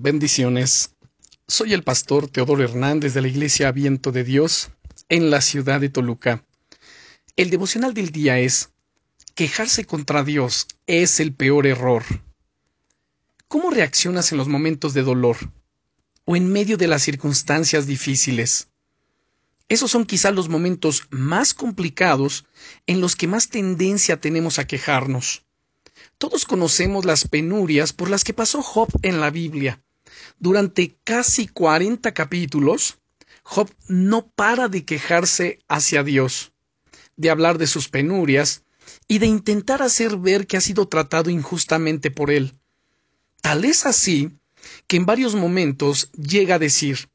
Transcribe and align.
Bendiciones. 0.00 0.94
Soy 1.48 1.72
el 1.74 1.82
pastor 1.82 2.28
Teodoro 2.28 2.62
Hernández 2.62 3.14
de 3.14 3.20
la 3.20 3.26
Iglesia 3.26 3.72
Viento 3.72 4.12
de 4.12 4.22
Dios 4.22 4.70
en 5.08 5.28
la 5.28 5.40
ciudad 5.40 5.80
de 5.80 5.88
Toluca. 5.88 6.44
El 7.34 7.50
devocional 7.50 7.94
del 7.94 8.12
día 8.12 8.38
es 8.38 8.70
Quejarse 9.34 9.86
contra 9.86 10.22
Dios 10.22 10.68
es 10.86 11.18
el 11.18 11.34
peor 11.34 11.66
error. 11.66 12.04
¿Cómo 13.48 13.70
reaccionas 13.70 14.30
en 14.30 14.38
los 14.38 14.46
momentos 14.46 14.94
de 14.94 15.02
dolor 15.02 15.36
o 16.24 16.36
en 16.36 16.48
medio 16.52 16.76
de 16.76 16.86
las 16.86 17.02
circunstancias 17.02 17.88
difíciles? 17.88 18.68
Esos 19.68 19.90
son 19.90 20.06
quizá 20.06 20.30
los 20.30 20.48
momentos 20.48 21.08
más 21.10 21.54
complicados 21.54 22.46
en 22.86 23.00
los 23.00 23.16
que 23.16 23.26
más 23.26 23.48
tendencia 23.48 24.20
tenemos 24.20 24.60
a 24.60 24.66
quejarnos. 24.68 25.42
Todos 26.18 26.44
conocemos 26.44 27.04
las 27.04 27.26
penurias 27.26 27.92
por 27.92 28.08
las 28.08 28.22
que 28.22 28.32
pasó 28.32 28.62
Job 28.62 28.90
en 29.02 29.20
la 29.20 29.30
Biblia 29.30 29.82
durante 30.38 30.96
casi 31.04 31.48
40 31.48 32.12
capítulos, 32.14 32.98
Job 33.42 33.70
no 33.88 34.28
para 34.28 34.68
de 34.68 34.84
quejarse 34.84 35.58
hacia 35.68 36.02
Dios, 36.02 36.52
de 37.16 37.30
hablar 37.30 37.58
de 37.58 37.66
sus 37.66 37.88
penurias 37.88 38.62
y 39.06 39.18
de 39.18 39.26
intentar 39.26 39.82
hacer 39.82 40.16
ver 40.18 40.46
que 40.46 40.56
ha 40.56 40.60
sido 40.60 40.86
tratado 40.86 41.30
injustamente 41.30 42.10
por 42.10 42.30
él. 42.30 42.54
Tal 43.40 43.64
es 43.64 43.86
así 43.86 44.32
que 44.86 44.96
en 44.96 45.06
varios 45.06 45.34
momentos 45.34 46.10
llega 46.12 46.56
a 46.56 46.58
decir, 46.58 47.08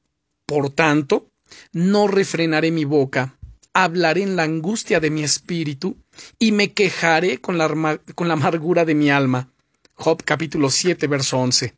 por 0.46 0.70
tanto, 0.70 1.30
no 1.71 2.07
refrenaré 2.07 2.71
mi 2.71 2.85
boca, 2.85 3.38
hablaré 3.73 4.23
en 4.23 4.35
la 4.35 4.44
angustia 4.44 4.99
de 4.99 5.10
mi 5.10 5.23
espíritu 5.23 5.98
y 6.40 6.52
me 6.52 6.73
quejaré 6.73 7.40
con 7.40 7.57
la, 7.57 7.99
con 8.16 8.27
la 8.27 8.34
amargura 8.34 8.85
de 8.85 8.96
mi 8.96 9.10
alma. 9.10 9.49
Job 9.94 10.23
capítulo 10.23 10.70
7, 10.70 11.07
verso 11.07 11.38
11. 11.38 11.76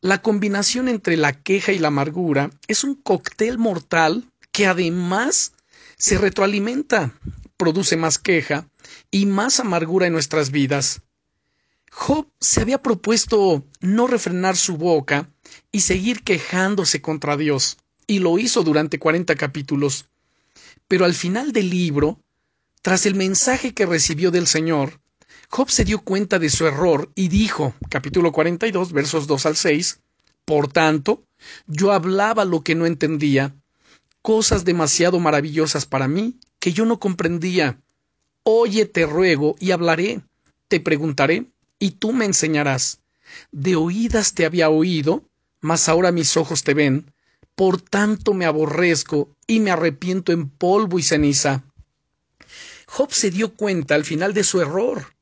La 0.00 0.20
combinación 0.20 0.88
entre 0.88 1.16
la 1.16 1.32
queja 1.32 1.72
y 1.72 1.78
la 1.78 1.88
amargura 1.88 2.50
es 2.68 2.84
un 2.84 2.94
cóctel 2.94 3.58
mortal 3.58 4.30
que 4.52 4.66
además 4.66 5.54
se 5.96 6.18
retroalimenta, 6.18 7.18
produce 7.56 7.96
más 7.96 8.18
queja 8.18 8.68
y 9.10 9.26
más 9.26 9.58
amargura 9.58 10.06
en 10.06 10.12
nuestras 10.12 10.50
vidas. 10.50 11.00
Job 11.90 12.28
se 12.40 12.60
había 12.60 12.82
propuesto 12.82 13.64
no 13.80 14.06
refrenar 14.06 14.56
su 14.56 14.76
boca 14.76 15.30
y 15.72 15.80
seguir 15.80 16.22
quejándose 16.22 17.00
contra 17.00 17.38
Dios, 17.38 17.78
y 18.06 18.18
lo 18.18 18.38
hizo 18.38 18.62
durante 18.62 18.98
cuarenta 18.98 19.34
capítulos. 19.34 20.06
Pero 20.88 21.06
al 21.06 21.14
final 21.14 21.52
del 21.52 21.70
libro, 21.70 22.20
tras 22.82 23.06
el 23.06 23.14
mensaje 23.14 23.72
que 23.72 23.86
recibió 23.86 24.30
del 24.30 24.46
Señor, 24.46 25.00
Job 25.48 25.70
se 25.70 25.84
dio 25.84 26.00
cuenta 26.00 26.38
de 26.38 26.50
su 26.50 26.66
error 26.66 27.10
y 27.14 27.28
dijo, 27.28 27.74
capítulo 27.88 28.32
42, 28.32 28.92
versos 28.92 29.26
2 29.26 29.46
al 29.46 29.56
6, 29.56 30.00
Por 30.44 30.72
tanto, 30.72 31.22
yo 31.66 31.92
hablaba 31.92 32.44
lo 32.44 32.62
que 32.62 32.74
no 32.74 32.86
entendía, 32.86 33.54
cosas 34.22 34.64
demasiado 34.64 35.20
maravillosas 35.20 35.86
para 35.86 36.08
mí 36.08 36.38
que 36.58 36.72
yo 36.72 36.84
no 36.84 36.98
comprendía. 36.98 37.80
Oye, 38.42 38.86
te 38.86 39.06
ruego 39.06 39.56
y 39.60 39.70
hablaré, 39.70 40.20
te 40.68 40.80
preguntaré 40.80 41.46
y 41.78 41.92
tú 41.92 42.12
me 42.12 42.24
enseñarás. 42.24 43.00
De 43.52 43.76
oídas 43.76 44.34
te 44.34 44.46
había 44.46 44.68
oído, 44.68 45.24
mas 45.60 45.88
ahora 45.88 46.12
mis 46.12 46.36
ojos 46.36 46.64
te 46.64 46.74
ven. 46.74 47.12
Por 47.54 47.80
tanto 47.80 48.34
me 48.34 48.44
aborrezco 48.44 49.30
y 49.46 49.60
me 49.60 49.70
arrepiento 49.70 50.32
en 50.32 50.48
polvo 50.48 50.98
y 50.98 51.02
ceniza. 51.02 51.64
Job 52.86 53.12
se 53.12 53.30
dio 53.30 53.54
cuenta 53.54 53.94
al 53.94 54.04
final 54.04 54.34
de 54.34 54.44
su 54.44 54.60
error. 54.60 55.15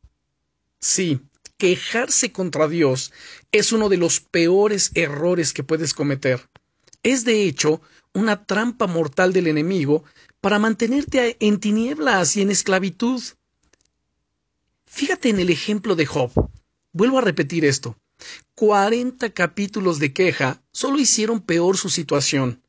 Sí, 0.87 1.23
quejarse 1.57 2.31
contra 2.31 2.69
Dios 2.69 3.11
es 3.53 3.73
uno 3.73 3.89
de 3.89 3.97
los 3.97 4.21
peores 4.21 4.91
errores 4.93 5.55
que 5.55 5.65
puedes 5.65 5.95
cometer. 5.95 6.51
Es 7.03 7.25
de 7.25 7.45
hecho 7.45 7.81
una 8.13 8.45
trampa 8.45 8.87
mortal 8.87 9.33
del 9.33 9.47
enemigo 9.47 10.05
para 10.43 10.59
mantenerte 10.59 11.39
en 11.41 11.59
tinieblas 11.59 12.37
y 12.37 12.43
en 12.43 12.51
esclavitud. 12.51 13.23
Fíjate 14.85 15.31
en 15.31 15.41
el 15.41 15.49
ejemplo 15.49 15.97
de 15.97 16.05
Job. 16.05 16.31
Vuelvo 16.93 17.17
a 17.17 17.23
repetir 17.23 17.65
esto. 17.65 17.97
Cuarenta 18.55 19.31
capítulos 19.31 19.99
de 19.99 20.13
queja 20.13 20.63
solo 20.71 20.99
hicieron 20.99 21.41
peor 21.41 21.79
su 21.79 21.89
situación, 21.89 22.63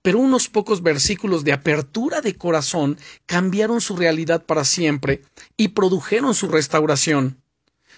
pero 0.00 0.18
unos 0.18 0.48
pocos 0.48 0.82
versículos 0.82 1.44
de 1.44 1.52
apertura 1.52 2.22
de 2.22 2.36
corazón 2.36 2.96
cambiaron 3.26 3.82
su 3.82 3.96
realidad 3.96 4.46
para 4.46 4.64
siempre 4.64 5.20
y 5.58 5.68
produjeron 5.68 6.34
su 6.34 6.48
restauración. 6.48 7.36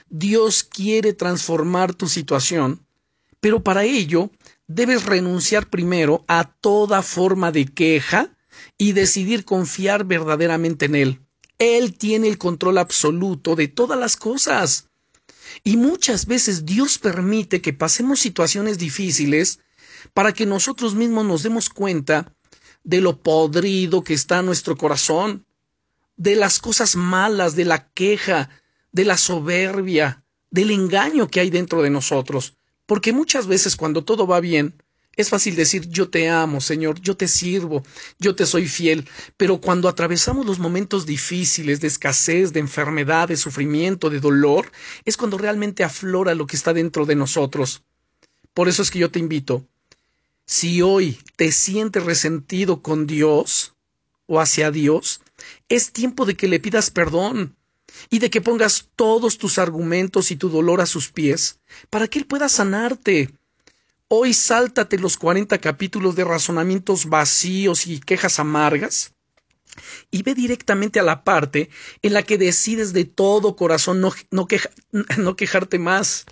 Dios 0.08 0.62
quiere 0.64 1.12
transformar 1.12 1.94
tu 1.94 2.08
situación, 2.08 2.86
pero 3.40 3.62
para 3.62 3.84
ello 3.84 4.30
debes 4.66 5.04
renunciar 5.04 5.68
primero 5.68 6.24
a 6.28 6.44
toda 6.44 7.02
forma 7.02 7.52
de 7.52 7.66
queja 7.66 8.36
y 8.78 8.92
decidir 8.92 9.44
confiar 9.44 10.04
verdaderamente 10.04 10.86
en 10.86 10.94
Él. 10.94 11.20
Él 11.58 11.96
tiene 11.96 12.28
el 12.28 12.38
control 12.38 12.78
absoluto 12.78 13.54
de 13.54 13.68
todas 13.68 13.98
las 13.98 14.16
cosas. 14.16 14.88
Y 15.64 15.76
muchas 15.76 16.26
veces 16.26 16.64
Dios 16.64 16.98
permite 16.98 17.60
que 17.60 17.72
pasemos 17.72 18.20
situaciones 18.20 18.78
difíciles 18.78 19.60
para 20.14 20.32
que 20.32 20.46
nosotros 20.46 20.94
mismos 20.94 21.24
nos 21.24 21.42
demos 21.42 21.68
cuenta 21.68 22.34
de 22.84 23.00
lo 23.00 23.22
podrido 23.22 24.02
que 24.02 24.14
está 24.14 24.42
nuestro 24.42 24.76
corazón, 24.76 25.46
de 26.16 26.36
las 26.36 26.58
cosas 26.58 26.96
malas, 26.96 27.54
de 27.54 27.64
la 27.64 27.88
queja, 27.90 28.50
de 28.92 29.04
la 29.04 29.16
soberbia, 29.16 30.22
del 30.50 30.70
engaño 30.70 31.28
que 31.28 31.40
hay 31.40 31.50
dentro 31.50 31.82
de 31.82 31.90
nosotros. 31.90 32.56
Porque 32.86 33.12
muchas 33.12 33.46
veces 33.46 33.76
cuando 33.76 34.04
todo 34.04 34.26
va 34.26 34.40
bien, 34.40 34.74
es 35.16 35.28
fácil 35.28 35.56
decir 35.56 35.88
yo 35.88 36.08
te 36.08 36.28
amo, 36.30 36.60
Señor, 36.60 37.00
yo 37.00 37.16
te 37.16 37.28
sirvo, 37.28 37.82
yo 38.18 38.34
te 38.34 38.46
soy 38.46 38.66
fiel, 38.66 39.08
pero 39.36 39.60
cuando 39.60 39.88
atravesamos 39.88 40.46
los 40.46 40.58
momentos 40.58 41.04
difíciles 41.04 41.80
de 41.80 41.88
escasez, 41.88 42.52
de 42.52 42.60
enfermedad, 42.60 43.28
de 43.28 43.36
sufrimiento, 43.36 44.08
de 44.08 44.20
dolor, 44.20 44.72
es 45.04 45.16
cuando 45.16 45.36
realmente 45.36 45.84
aflora 45.84 46.34
lo 46.34 46.46
que 46.46 46.56
está 46.56 46.72
dentro 46.72 47.04
de 47.04 47.16
nosotros. 47.16 47.82
Por 48.54 48.68
eso 48.68 48.82
es 48.82 48.90
que 48.90 49.00
yo 49.00 49.10
te 49.10 49.18
invito, 49.18 49.66
si 50.46 50.82
hoy 50.82 51.18
te 51.36 51.52
sientes 51.52 52.04
resentido 52.04 52.82
con 52.82 53.06
Dios 53.06 53.74
o 54.26 54.40
hacia 54.40 54.70
Dios, 54.70 55.20
es 55.68 55.92
tiempo 55.92 56.24
de 56.24 56.36
que 56.36 56.48
le 56.48 56.60
pidas 56.60 56.90
perdón, 56.90 57.56
y 58.10 58.18
de 58.18 58.30
que 58.30 58.40
pongas 58.40 58.88
todos 58.96 59.38
tus 59.38 59.58
argumentos 59.58 60.30
y 60.30 60.36
tu 60.36 60.48
dolor 60.48 60.80
a 60.80 60.86
sus 60.86 61.10
pies, 61.10 61.60
para 61.90 62.08
que 62.08 62.18
Él 62.18 62.26
pueda 62.26 62.48
sanarte. 62.48 63.30
Hoy 64.08 64.34
sáltate 64.34 64.98
los 64.98 65.16
cuarenta 65.16 65.58
capítulos 65.58 66.14
de 66.16 66.24
razonamientos 66.24 67.06
vacíos 67.06 67.86
y 67.86 68.00
quejas 68.00 68.38
amargas, 68.38 69.14
y 70.10 70.22
ve 70.22 70.34
directamente 70.34 71.00
a 71.00 71.02
la 71.02 71.24
parte 71.24 71.70
en 72.02 72.12
la 72.12 72.22
que 72.22 72.38
decides 72.38 72.92
de 72.92 73.04
todo 73.04 73.56
corazón 73.56 74.00
no, 74.00 74.12
no, 74.30 74.46
no 75.18 75.36
quejarte 75.36 75.78
más, 75.78 76.26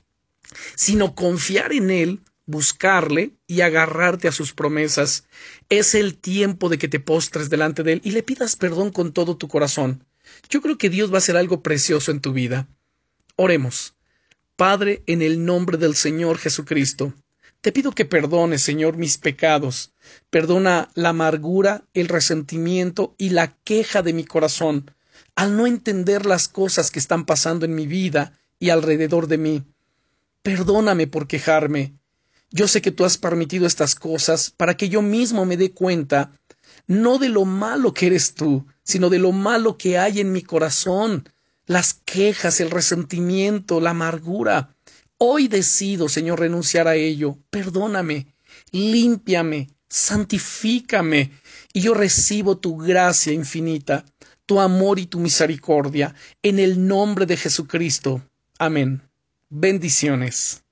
sino 0.74 1.14
confiar 1.14 1.72
en 1.72 1.90
Él, 1.90 2.20
buscarle 2.46 3.32
y 3.46 3.62
agarrarte 3.62 4.28
a 4.28 4.32
sus 4.32 4.52
promesas. 4.52 5.24
Es 5.68 5.94
el 5.94 6.18
tiempo 6.18 6.68
de 6.68 6.78
que 6.78 6.88
te 6.88 7.00
postres 7.00 7.48
delante 7.48 7.82
de 7.82 7.94
Él 7.94 8.00
y 8.04 8.10
le 8.10 8.22
pidas 8.22 8.56
perdón 8.56 8.90
con 8.90 9.12
todo 9.12 9.36
tu 9.36 9.48
corazón. 9.48 10.04
Yo 10.48 10.60
creo 10.60 10.78
que 10.78 10.90
Dios 10.90 11.10
va 11.10 11.16
a 11.16 11.18
hacer 11.18 11.36
algo 11.36 11.62
precioso 11.62 12.10
en 12.10 12.20
tu 12.20 12.32
vida. 12.32 12.68
Oremos. 13.36 13.94
Padre, 14.56 15.02
en 15.06 15.22
el 15.22 15.44
nombre 15.44 15.78
del 15.78 15.94
Señor 15.94 16.38
Jesucristo, 16.38 17.14
te 17.60 17.72
pido 17.72 17.92
que 17.92 18.04
perdones, 18.04 18.62
Señor, 18.62 18.96
mis 18.96 19.18
pecados. 19.18 19.92
Perdona 20.30 20.90
la 20.94 21.10
amargura, 21.10 21.84
el 21.94 22.08
resentimiento 22.08 23.14
y 23.18 23.30
la 23.30 23.56
queja 23.64 24.02
de 24.02 24.12
mi 24.12 24.24
corazón 24.24 24.90
al 25.34 25.56
no 25.56 25.66
entender 25.66 26.26
las 26.26 26.48
cosas 26.48 26.90
que 26.90 26.98
están 26.98 27.24
pasando 27.24 27.64
en 27.64 27.74
mi 27.74 27.86
vida 27.86 28.38
y 28.58 28.70
alrededor 28.70 29.26
de 29.26 29.38
mí. 29.38 29.64
Perdóname 30.42 31.06
por 31.06 31.26
quejarme. 31.26 31.94
Yo 32.50 32.68
sé 32.68 32.82
que 32.82 32.90
tú 32.90 33.04
has 33.04 33.16
permitido 33.16 33.66
estas 33.66 33.94
cosas 33.94 34.50
para 34.50 34.76
que 34.76 34.88
yo 34.88 35.02
mismo 35.02 35.46
me 35.46 35.56
dé 35.56 35.72
cuenta 35.72 36.32
no 36.90 37.18
de 37.18 37.28
lo 37.28 37.44
malo 37.44 37.94
que 37.94 38.08
eres 38.08 38.34
tú, 38.34 38.66
sino 38.82 39.10
de 39.10 39.20
lo 39.20 39.30
malo 39.30 39.78
que 39.78 39.96
hay 39.96 40.18
en 40.18 40.32
mi 40.32 40.42
corazón, 40.42 41.28
las 41.66 41.94
quejas, 41.94 42.58
el 42.58 42.68
resentimiento, 42.68 43.78
la 43.78 43.90
amargura. 43.90 44.74
Hoy 45.16 45.46
decido, 45.46 46.08
Señor, 46.08 46.40
renunciar 46.40 46.88
a 46.88 46.96
ello. 46.96 47.38
Perdóname, 47.48 48.34
límpiame, 48.72 49.68
santifícame, 49.88 51.30
y 51.72 51.80
yo 51.80 51.94
recibo 51.94 52.58
tu 52.58 52.76
gracia 52.76 53.32
infinita, 53.32 54.04
tu 54.44 54.58
amor 54.58 54.98
y 54.98 55.06
tu 55.06 55.20
misericordia, 55.20 56.16
en 56.42 56.58
el 56.58 56.88
nombre 56.88 57.24
de 57.24 57.36
Jesucristo. 57.36 58.20
Amén. 58.58 59.00
Bendiciones. 59.48 60.64